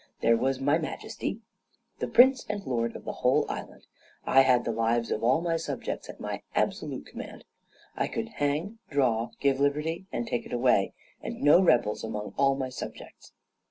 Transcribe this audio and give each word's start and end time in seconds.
There 0.21 0.35
was 0.35 0.59
my 0.59 0.79
majesty, 0.79 1.41
the 1.99 2.07
prince 2.07 2.43
and 2.49 2.65
lord 2.65 2.95
of 2.95 3.03
the 3.05 3.11
whole 3.21 3.45
island; 3.47 3.85
I 4.25 4.41
had 4.41 4.65
the 4.65 4.71
lives 4.71 5.11
of 5.11 5.23
all 5.23 5.41
my 5.41 5.57
subjects 5.57 6.09
at 6.09 6.19
my 6.19 6.41
absolute 6.55 7.05
command; 7.05 7.45
I 7.95 8.07
could 8.07 8.29
hang, 8.39 8.79
draw, 8.89 9.29
give 9.39 9.59
liberty, 9.59 10.07
and 10.11 10.25
take 10.25 10.47
it 10.47 10.53
away, 10.53 10.93
and 11.21 11.41
no 11.43 11.61
rebels 11.61 12.03
among 12.03 12.33
all 12.35 12.55
my 12.55 12.69
subjects. 12.69 13.33